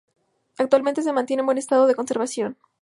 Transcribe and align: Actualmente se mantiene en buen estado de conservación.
Actualmente 0.57 1.03
se 1.03 1.13
mantiene 1.13 1.41
en 1.41 1.45
buen 1.45 1.59
estado 1.59 1.85
de 1.85 1.93
conservación. 1.93 2.57